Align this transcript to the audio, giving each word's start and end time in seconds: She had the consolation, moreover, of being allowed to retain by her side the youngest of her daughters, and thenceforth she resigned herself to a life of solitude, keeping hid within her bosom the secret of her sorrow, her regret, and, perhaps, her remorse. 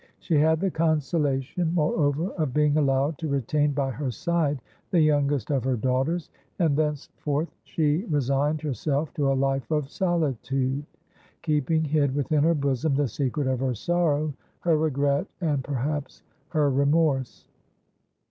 She 0.17 0.33
had 0.39 0.59
the 0.59 0.71
consolation, 0.71 1.75
moreover, 1.75 2.31
of 2.31 2.55
being 2.55 2.75
allowed 2.75 3.19
to 3.19 3.27
retain 3.27 3.71
by 3.71 3.91
her 3.91 4.09
side 4.09 4.59
the 4.89 4.99
youngest 4.99 5.51
of 5.51 5.63
her 5.63 5.77
daughters, 5.77 6.31
and 6.57 6.75
thenceforth 6.75 7.51
she 7.65 8.05
resigned 8.05 8.61
herself 8.61 9.13
to 9.13 9.31
a 9.31 9.35
life 9.37 9.69
of 9.69 9.89
solitude, 9.91 10.87
keeping 11.43 11.83
hid 11.83 12.15
within 12.15 12.43
her 12.43 12.55
bosom 12.55 12.95
the 12.95 13.07
secret 13.07 13.45
of 13.45 13.59
her 13.59 13.75
sorrow, 13.75 14.33
her 14.61 14.75
regret, 14.75 15.27
and, 15.39 15.63
perhaps, 15.63 16.23
her 16.49 16.67
remorse. 16.71 17.47